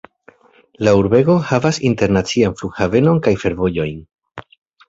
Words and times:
La 0.87 0.93
urbego 1.01 1.35
havas 1.51 1.79
internacian 1.91 2.57
flughavenon 2.63 3.23
kaj 3.29 3.35
fervojon. 3.45 3.95